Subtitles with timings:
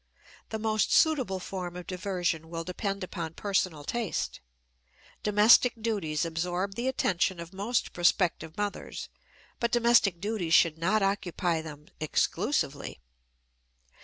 [0.49, 4.39] The most suitable form of diversion will depend upon personal taste.
[5.21, 9.09] Domestic duties absorb the attention of most prospective mothers,
[9.59, 12.99] but domestic duties should not occupy them exclusively.